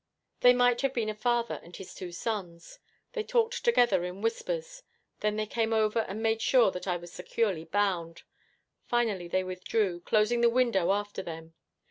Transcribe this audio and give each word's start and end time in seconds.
They 0.39 0.53
might 0.55 0.81
have 0.81 0.95
been 0.95 1.09
a 1.09 1.13
father 1.13 1.59
and 1.61 1.75
his 1.75 1.93
two 1.93 2.11
sons. 2.11 2.79
They 3.13 3.21
talked 3.21 3.63
together 3.63 4.03
in 4.03 4.23
whispers. 4.23 4.81
Then 5.19 5.35
they 5.35 5.45
came 5.45 5.71
over 5.73 5.99
and 5.99 6.23
made 6.23 6.41
sure 6.41 6.71
that 6.71 6.87
I 6.87 6.97
was 6.97 7.11
securely 7.11 7.65
bound. 7.65 8.23
Finally 8.87 9.27
they 9.27 9.43
withdrew, 9.43 9.99
closing 9.99 10.41
the 10.41 10.49
window 10.49 10.91
after 10.91 11.21
them. 11.21 11.53